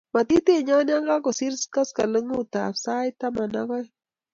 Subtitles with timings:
[0.15, 3.91] Matitinyo ya kakusir koskoleng'utab sait taman ak oeng'